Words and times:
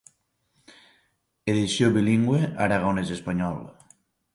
Edició 1.53 1.93
bilingüe 2.01 2.43
aragonès-espanyol. 2.67 3.67